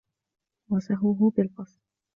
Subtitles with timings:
[0.69, 1.79] وَسَهْوُهُ بِالْقَصْدِ